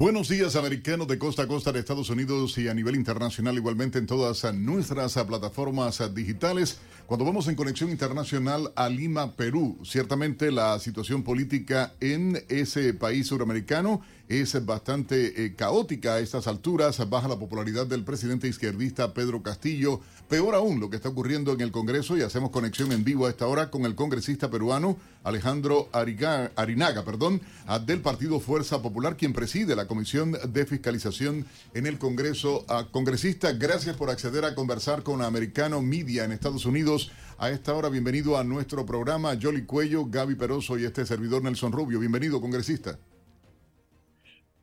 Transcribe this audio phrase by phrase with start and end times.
[0.00, 3.98] Buenos días, americanos de costa a costa de Estados Unidos y a nivel internacional, igualmente
[3.98, 6.78] en todas nuestras plataformas digitales.
[7.04, 13.26] Cuando vamos en conexión internacional a Lima, Perú, ciertamente la situación política en ese país
[13.26, 14.00] suramericano
[14.30, 17.10] es bastante eh, caótica a estas alturas.
[17.10, 20.00] Baja la popularidad del presidente izquierdista Pedro Castillo.
[20.28, 23.30] Peor aún lo que está ocurriendo en el Congreso y hacemos conexión en vivo a
[23.30, 27.42] esta hora con el congresista peruano Alejandro Arinaga, perdón,
[27.84, 32.64] del Partido Fuerza Popular, quien preside la Comisión de Fiscalización en el Congreso.
[32.92, 37.10] congresista, gracias por acceder a conversar con Americano Media en Estados Unidos.
[37.38, 39.36] A esta hora, bienvenido a nuestro programa.
[39.42, 41.98] Jolly Cuello, Gaby Peroso y este servidor Nelson Rubio.
[41.98, 43.00] Bienvenido, congresista.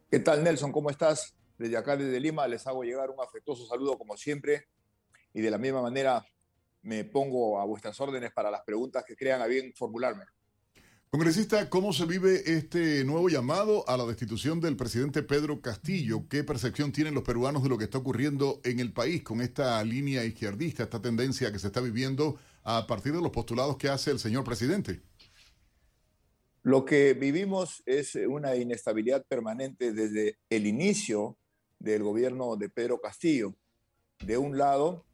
[0.10, 0.72] ¿Qué tal, Nelson?
[0.72, 1.36] ¿Cómo estás?
[1.58, 4.70] Desde acá, desde Lima, les hago llegar un afectuoso saludo como siempre
[5.34, 6.26] y de la misma manera
[6.84, 10.24] me pongo a vuestras órdenes para las preguntas que crean a bien formularme.
[11.10, 16.28] Congresista, ¿cómo se vive este nuevo llamado a la destitución del presidente Pedro Castillo?
[16.30, 19.82] ¿Qué percepción tienen los peruanos de lo que está ocurriendo en el país con esta
[19.86, 24.12] línea izquierdista, esta tendencia que se está viviendo a partir de los postulados que hace
[24.12, 25.02] el señor presidente?
[26.62, 31.38] Lo que vivimos es una inestabilidad permanente desde el inicio
[31.80, 33.56] del gobierno de Pedro Castillo.
[34.20, 35.06] De un lado,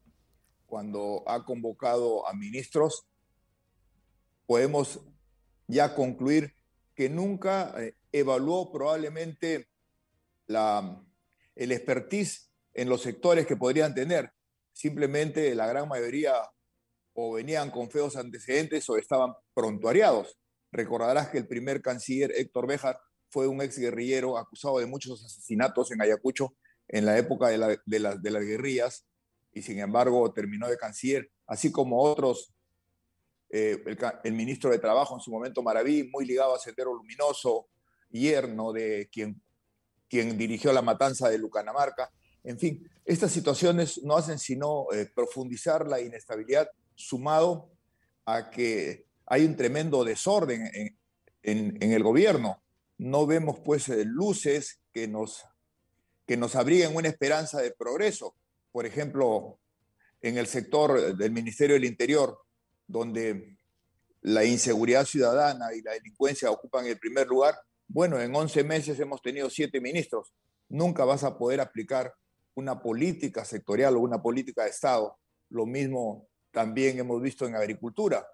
[0.66, 3.06] cuando ha convocado a ministros,
[4.48, 5.00] podemos
[5.68, 6.56] ya concluir
[6.96, 9.68] que nunca eh, evaluó probablemente
[10.48, 11.02] la,
[11.56, 14.32] el expertise en los sectores que podrían tener.
[14.72, 16.34] Simplemente la gran mayoría
[17.14, 20.38] o venían con feos antecedentes o estaban prontuariados.
[20.72, 25.92] Recordarás que el primer canciller, Héctor Béjar, fue un ex guerrillero acusado de muchos asesinatos
[25.92, 26.56] en Ayacucho
[26.88, 27.58] en la época de,
[28.00, 29.08] las guerrillas
[29.52, 32.53] y sin embargo terminó de canciller, así como otros,
[33.56, 33.84] eh,
[34.24, 37.68] el, ministro de Trabajo en su momento Maraví, muy ligado a Sendero Luminoso,
[38.10, 39.40] yerno de quien,
[40.10, 42.12] quien dirigió la matanza de Lucanamarca.
[42.44, 47.70] En fin, estas situaciones no hacen sino eh, profundizar la inestabilidad sumado
[48.26, 50.98] a que hay un tremendo desorden
[51.44, 52.64] en, el gobierno.
[52.98, 55.46] No vemos pues eh, luces que nos,
[56.26, 58.36] que nos abriguen una esperanza de progreso.
[58.72, 59.60] Por ejemplo,
[60.22, 62.43] en el sector del Ministerio del Interior,
[62.94, 63.58] donde
[64.22, 67.56] la inseguridad ciudadana y la delincuencia ocupan el primer lugar,
[67.88, 70.34] bueno, en 11 meses hemos tenido siete ministros.
[70.70, 72.14] Nunca vas a poder aplicar
[72.56, 75.18] una política sectorial o una política de Estado.
[75.50, 78.26] Lo mismo también hemos visto en agricultura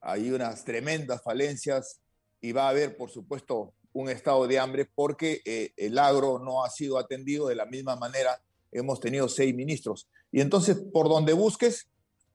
[0.00, 2.00] hay unas tremendas falencias
[2.40, 6.64] y va a haber, por supuesto, un estado de hambre porque eh, el agro no
[6.64, 8.40] ha sido atendido de la misma manera.
[8.72, 10.08] Hemos tenido seis ministros.
[10.32, 11.88] Y entonces, por donde busques,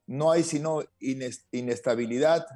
[0.06, 0.84] no hay sino
[1.50, 2.46] inestabilidad,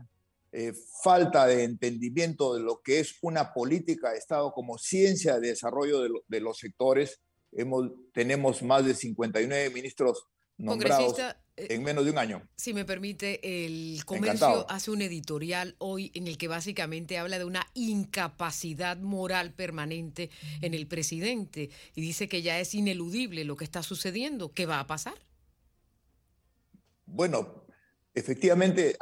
[0.53, 0.73] eh,
[1.03, 6.03] falta de entendimiento de lo que es una política de Estado como ciencia de desarrollo
[6.27, 7.21] de, los sectores.
[7.53, 10.25] Hemos, tenemos más de 59 ministros
[10.57, 11.19] nombrados
[11.57, 12.49] eh, en menos de un año.
[12.57, 17.45] Si me permite, el comercio hace un editorial hoy en el que básicamente habla de
[17.45, 20.31] una incapacidad moral permanente
[20.63, 24.53] en el presidente y dice que ya es ineludible lo que está sucediendo.
[24.53, 25.15] ¿Qué va a pasar?
[27.13, 27.65] Bueno,
[28.15, 28.97] efectivamente,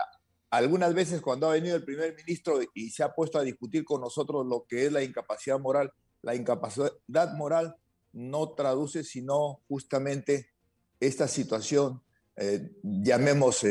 [0.50, 4.00] algunas veces cuando ha venido el primer ministro y se ha puesto a discutir con
[4.00, 5.92] nosotros lo que es la incapacidad moral,
[6.22, 7.76] la incapacidad moral
[8.12, 10.50] no traduce sino justamente
[11.00, 12.02] esta situación,
[12.36, 13.64] eh, llamemos,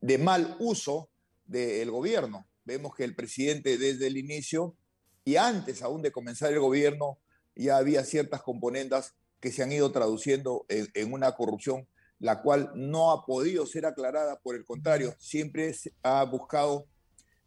[0.00, 1.08] de mal uso
[1.44, 2.46] del gobierno.
[2.64, 4.76] Vemos que el presidente desde el inicio
[5.24, 7.18] y antes aún de comenzar el gobierno
[7.54, 11.86] ya había ciertas componendas que se han ido traduciendo en, una corrupción
[12.22, 15.74] la cual no ha podido ser aclarada, por el contrario, siempre
[16.04, 16.86] ha buscado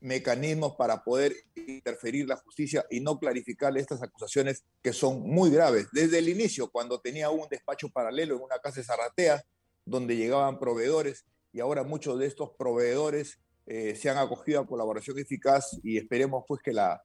[0.01, 5.88] mecanismos para poder interferir la justicia y no clarificar estas acusaciones que son muy graves.
[5.94, 9.45] Desde el inicio, cuando tenía un despacho paralelo en una casa de Zarratea,
[9.86, 11.24] donde llegaban proveedores,
[11.54, 16.44] y ahora muchos de estos proveedores eh, se han acogido a colaboración eficaz y esperemos
[16.45, 17.01] pues que la,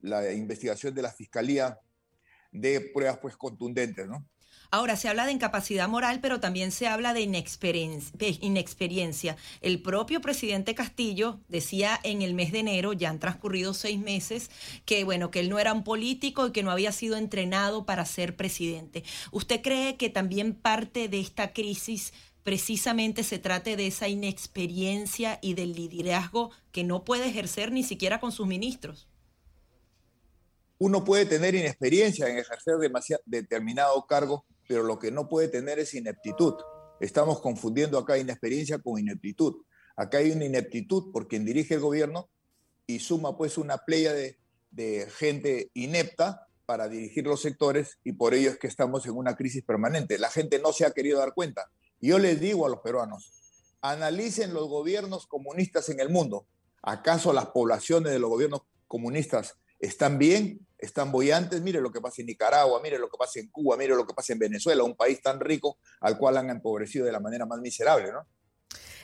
[0.00, 1.78] la investigación de la Fiscalía
[2.52, 4.24] dé pruebas pues contundentes, ¿no?
[4.74, 9.36] Ahora, se habla de incapacidad moral, pero también se habla de inexperiencia.
[9.60, 14.50] El propio presidente Castillo decía en el mes de enero, ya han transcurrido seis meses,
[14.86, 18.06] que bueno, que él no era un político y que no había sido entrenado para
[18.06, 19.04] ser presidente.
[19.30, 25.52] ¿Usted cree que también parte de esta crisis precisamente se trate de esa inexperiencia y
[25.52, 29.06] del liderazgo que no puede ejercer ni siquiera con sus ministros?
[30.84, 32.74] Uno puede tener inexperiencia en ejercer
[33.24, 36.54] determinado cargo, pero lo que no puede tener es ineptitud.
[36.98, 39.62] Estamos confundiendo acá inexperiencia con ineptitud.
[39.94, 42.30] Acá hay una ineptitud por quien dirige el gobierno
[42.84, 44.40] y suma pues una playa de,
[44.72, 49.36] de gente inepta para dirigir los sectores y por ello es que estamos en una
[49.36, 50.18] crisis permanente.
[50.18, 51.70] La gente no se ha querido dar cuenta.
[52.00, 53.30] Yo les digo a los peruanos,
[53.82, 56.44] analicen los gobiernos comunistas en el mundo.
[56.82, 60.66] ¿Acaso las poblaciones de los gobiernos comunistas están bien?
[60.78, 61.60] ¿Están boyantes?
[61.60, 64.14] Mire lo que pasa en Nicaragua, mire lo que pasa en Cuba, mire lo que
[64.14, 67.60] pasa en Venezuela, un país tan rico al cual han empobrecido de la manera más
[67.60, 68.26] miserable, ¿no?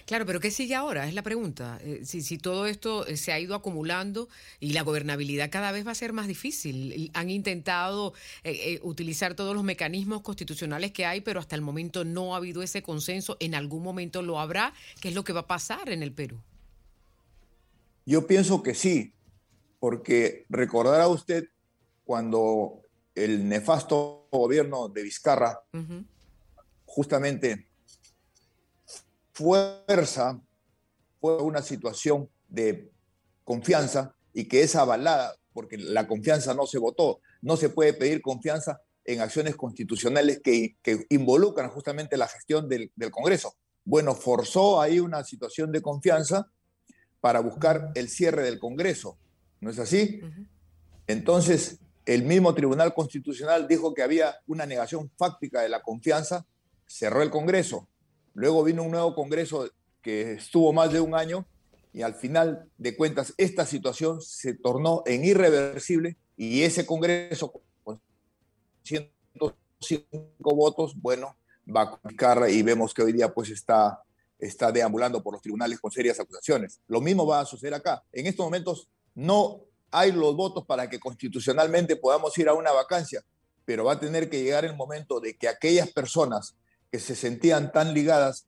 [0.06, 1.06] Claro, pero ¿qué sigue ahora?
[1.06, 1.78] Es la pregunta.
[1.82, 5.86] Eh, si, si, todo esto eh, se ha ido acumulando y la gobernabilidad cada vez
[5.86, 7.10] va a ser más difícil.
[7.12, 12.32] Han intentado eh, utilizar todos los mecanismos constitucionales que hay, pero hasta el momento no
[12.32, 13.36] ha habido ese consenso.
[13.38, 14.72] En algún momento lo habrá.
[15.02, 16.40] ¿Qué es lo que va a pasar en el Perú?
[18.06, 19.12] Yo pienso que sí,
[19.78, 21.44] porque recordará usted
[22.04, 22.82] cuando
[23.14, 25.60] el nefasto gobierno de Vizcarra
[26.86, 27.68] justamente
[29.32, 30.40] fuerza
[31.20, 32.90] fue una situación de
[33.44, 37.20] confianza y que es avalada, porque la confianza no se votó.
[37.40, 40.76] No se puede pedir confianza en acciones constitucionales que,
[41.08, 43.54] involucran justamente la gestión del, Congreso.
[43.84, 46.50] Bueno, forzó ahí una situación de confianza
[47.20, 49.18] para buscar el cierre del Congreso.
[49.60, 50.20] ¿No es así?
[51.06, 56.46] Entonces, el mismo Tribunal Constitucional dijo que había una negación fáctica de la confianza,
[56.86, 57.88] cerró el Congreso.
[58.34, 59.70] Luego vino un nuevo Congreso
[60.00, 61.46] que estuvo más de un año
[61.92, 67.52] y al final de cuentas esta situación se tornó en irreversible y ese Congreso
[67.82, 68.00] con
[68.84, 71.36] 105 votos, bueno,
[71.74, 74.02] va a buscar y vemos que hoy día pues está,
[74.38, 76.80] está deambulando por los tribunales con serias acusaciones.
[76.86, 78.02] Lo mismo va a suceder acá.
[78.12, 83.24] En estos momentos no hay los votos para que constitucionalmente podamos ir a una vacancia,
[83.64, 86.54] pero va a tener que llegar el momento de que aquellas personas
[86.92, 88.46] que se sentían tan ligadas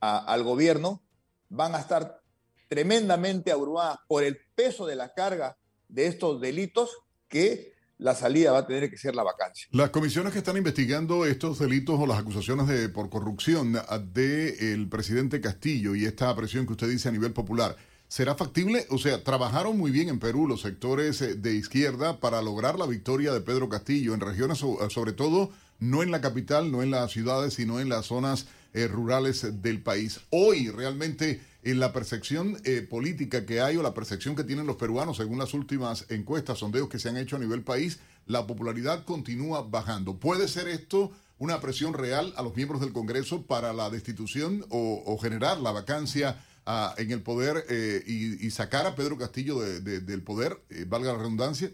[0.00, 1.00] al gobierno
[1.48, 2.20] van a estar
[2.68, 5.56] tremendamente abrumadas por el peso de la carga
[5.88, 6.90] de estos delitos
[7.28, 9.68] que la salida va a tener que ser la vacancia.
[9.70, 13.74] Las comisiones que están investigando estos delitos o las acusaciones de por corrupción
[14.12, 17.76] del presidente Castillo y esta presión que usted dice a nivel popular,
[18.10, 18.86] ¿será factible?
[18.90, 22.86] O sea, trabajaron muy bien en Perú los sectores eh, de izquierda para lograr la
[22.86, 27.12] victoria de Pedro Castillo en regiones sobre todo no en la capital, no en las
[27.12, 30.20] ciudades, sino en las zonas eh, rurales del país.
[30.30, 34.76] Hoy realmente en la percepción eh, política que hay o la percepción que tienen los
[34.76, 39.04] peruanos, según las últimas encuestas, sondeos que se han hecho a nivel país, la popularidad
[39.04, 40.16] continúa bajando.
[40.16, 45.18] ¿Puede ser esto una presión real a los miembros del Congreso para la destitución o,
[45.20, 46.36] generar la vacancia
[46.70, 50.56] ah, en el poder eh, y, sacar a Pedro Castillo del poder,
[50.86, 51.70] valga la redundancia?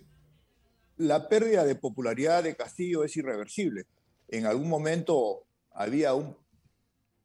[0.96, 3.86] La pérdida de popularidad de Castillo es irreversible
[4.28, 6.36] en algún momento había un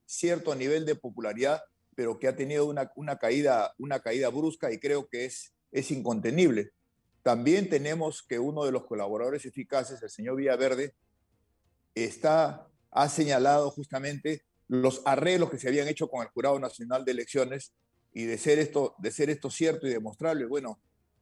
[0.06, 1.63] cierto nivel de popularidad,
[1.96, 6.72] pero que ha tenido una, caída, una caída brusca y creo que es, es incontenible.
[7.24, 10.96] También tenemos que uno de los colaboradores eficaces, el señor Villaverde,
[11.94, 17.12] está, ha señalado justamente los arreglos que se habían hecho con el Jurado Nacional de
[17.12, 17.74] Elecciones
[18.13, 20.80] y de ser esto, de ser esto cierto y demostrable, bueno,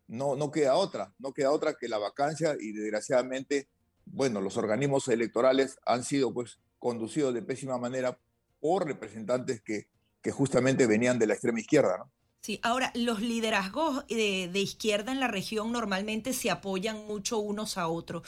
[0.08, 3.68] no, no queda otra, no queda otra que la vacancia y desgraciadamente
[4.06, 8.20] bueno, los organismos electorales han sido pues conducidos de pésima manera
[8.60, 9.88] por representantes que,
[10.22, 12.12] que justamente venían de la extrema izquierda, ¿no?
[12.42, 17.90] Sí, ahora los liderazgos de, izquierda en la región normalmente se apoyan mucho unos a
[17.90, 18.24] otros.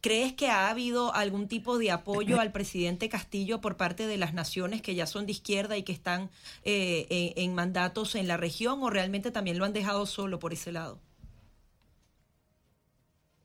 [0.00, 4.34] ¿Crees que ha habido algún tipo de apoyo al presidente Castillo por parte de las
[4.34, 6.30] naciones que ya son de izquierda y que están
[6.62, 10.70] eh, en mandatos en la región o realmente también lo han dejado solo por ese
[10.70, 11.00] lado?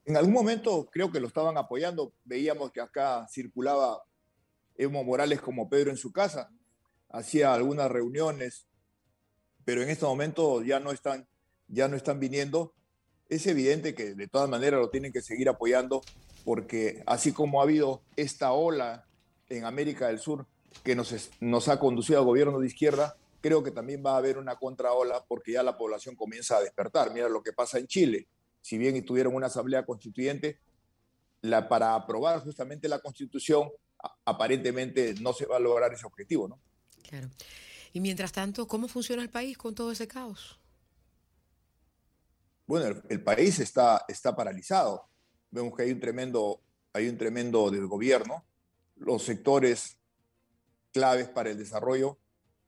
[0.06, 2.14] En algún momento creo que lo estaban apoyando.
[2.26, 4.04] Veíamos que acá circulaba
[4.76, 6.52] Evo Morales como Pedro en su casa.
[7.10, 8.68] Hacía algunas reuniones,
[9.66, 11.28] pero en este momento ya no están,
[11.68, 12.74] ya no están viniendo.
[13.30, 16.02] Es evidente que de todas maneras lo tienen que seguir apoyando
[16.44, 19.06] porque así como ha habido esta ola
[19.50, 20.48] en América del Sur
[20.84, 24.38] que nos, nos ha conducido al gobierno de izquierda, creo que también va a haber
[24.38, 27.14] una contraola porque ya la población comienza a despertar.
[27.14, 28.28] Mira lo que pasa en Chile
[28.62, 30.60] si bien tuvieron una asamblea constituyente,
[31.42, 33.70] la, para aprobar justamente la constitución,
[34.26, 36.60] aparentemente no se va a lograr ese objetivo, ¿no?
[37.02, 37.30] Claro.
[37.94, 40.60] Y mientras tanto, ¿cómo funciona el país con todo ese caos?
[42.66, 45.10] Bueno, el, país está, está paralizado.
[45.50, 46.62] Vemos que hay un tremendo,
[46.94, 48.46] hay un tremendo desgobierno.
[48.96, 49.98] Los sectores
[50.94, 52.18] claves para el desarrollo,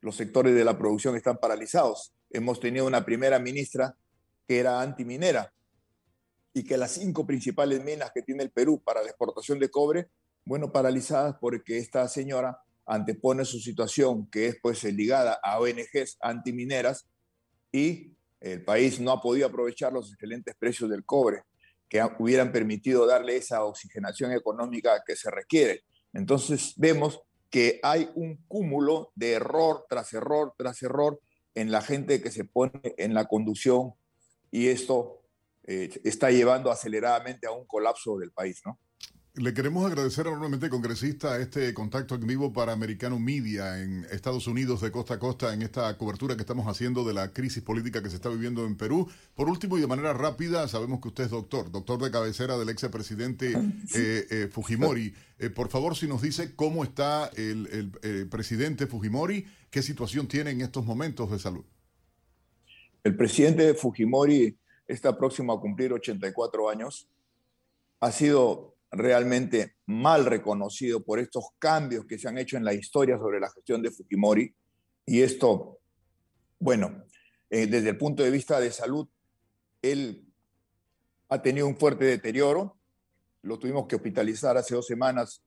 [0.02, 2.14] los sectores de la producción están paralizados.
[2.30, 3.96] Hemos tenido una primera ministra
[4.46, 5.54] que era antiminera
[6.54, 10.10] y que las cinco principales minas que tiene el Perú para la exportación de cobre,
[10.44, 17.08] bueno, paralizadas porque esta señora antepone su situación, que es pues ligada a ONGs antimineras,
[17.72, 21.44] y el país no ha podido aprovechar los excelentes precios del cobre
[21.88, 25.84] que hubieran permitido darle esa oxigenación económica que se requiere.
[26.12, 31.20] Entonces vemos que hay un cúmulo de error tras error tras error
[31.54, 33.94] en la gente que se pone en la conducción
[34.50, 35.22] y esto
[35.66, 38.80] eh, está llevando aceleradamente a un colapso del país, ¿no?
[39.36, 44.82] Le queremos agradecer enormemente, congresista, este contacto en vivo para Americano Media en Estados Unidos
[44.82, 48.12] de costa a costa en esta cobertura que estamos haciendo de la crisis política que
[48.12, 49.10] se está viviendo en Perú.
[49.34, 52.70] Por último y de manera rápida, sabemos que usted es doctor, doctor de cabecera del
[52.70, 53.54] ex presidente
[53.96, 55.16] eh, eh, Fujimori.
[55.40, 60.52] Eh, por favor, si nos dice cómo está el, el presidente Fujimori, qué situación tiene
[60.52, 61.66] en estos momentos de salud.
[63.04, 64.56] El presidente Fujimori
[64.88, 67.08] está próximo a cumplir 84 años.
[68.00, 73.18] Ha sido realmente mal reconocido por estos cambios que se han hecho en la historia
[73.18, 74.54] sobre la gestión de Fujimori.
[75.06, 75.80] Y esto,
[76.60, 77.04] bueno,
[77.50, 79.08] eh, desde el punto de vista de salud,
[79.82, 80.26] él
[81.30, 82.78] ha tenido un fuerte deterioro.
[83.42, 85.44] Lo tuvimos que hospitalizar hace dos semanas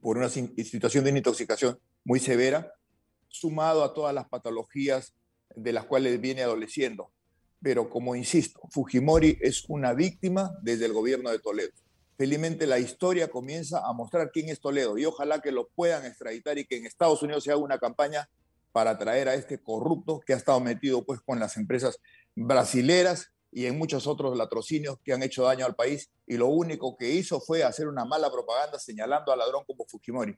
[0.00, 2.72] por una situación de intoxicación muy severa,
[3.28, 5.14] sumado a todas las patologías
[5.54, 7.12] de las cuales viene adoleciendo.
[7.62, 11.72] Pero como insisto, Fujimori es una víctima desde el gobierno de Toledo
[12.20, 16.58] felizmente la historia comienza a mostrar quién es Toledo y ojalá que lo puedan extraditar
[16.58, 18.28] y que en Estados Unidos se haga una campaña
[18.72, 21.98] para traer a este corrupto que ha estado metido pues con las empresas
[22.36, 26.94] brasileras y en muchos otros latrocinios que han hecho daño al país y lo único
[26.94, 30.36] que hizo fue hacer una mala propaganda señalando al ladrón como Fujimori.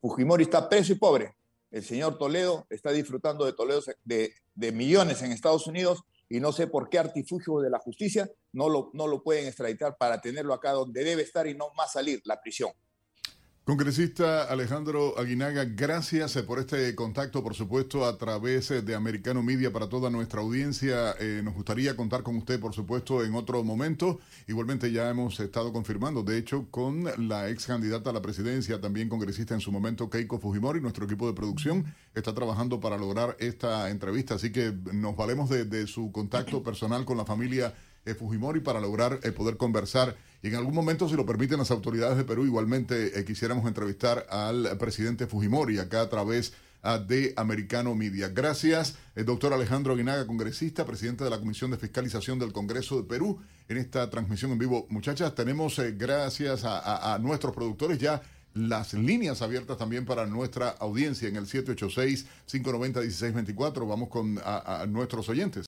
[0.00, 1.34] Fujimori está preso y pobre.
[1.72, 6.52] El señor Toledo está disfrutando de Toledo de, de millones en Estados Unidos y no
[6.52, 10.54] sé por qué artifugio de la justicia no lo, no lo pueden extraditar para tenerlo
[10.54, 12.70] acá donde debe estar y no más salir, la prisión.
[13.68, 19.42] Congresista Alejandro Aguinaga, gracias eh, por este contacto, por supuesto, a través eh, de Americano
[19.42, 21.14] Media para toda nuestra audiencia.
[21.20, 24.20] Eh, nos gustaría contar con usted, por supuesto, en otro momento.
[24.46, 29.10] Igualmente ya hemos estado confirmando, de hecho, con la ex candidata a la presidencia, también
[29.10, 30.80] congresista en su momento, Keiko Fujimori.
[30.80, 35.86] Nuestro equipo de producción está trabajando para lograr esta entrevista, así que nos valemos de,
[35.86, 37.74] su contacto personal con la familia
[38.18, 42.24] Fujimori para lograr poder conversar y en algún momento, si lo permiten las autoridades de
[42.24, 46.52] Perú, igualmente eh, quisiéramos entrevistar al presidente Fujimori acá a través
[46.82, 48.28] ah, de Americano Media.
[48.28, 53.02] Gracias, el doctor Alejandro Aguinaga, congresista, presidente de la Comisión de Fiscalización del Congreso de
[53.08, 54.86] Perú, en esta transmisión en vivo.
[54.90, 58.22] Muchachas, tenemos, eh, gracias a, nuestros productores, ya
[58.54, 63.88] las líneas abiertas también para nuestra audiencia en el 786-590-1624.
[63.88, 65.56] Vamos con a nuestros oyentes.